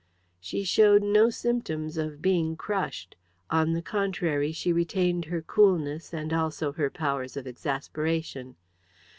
[0.39, 3.15] She showed no symptoms of being crushed.
[3.51, 8.55] On the contrary, she retained her coolness, and also her powers of exasperation.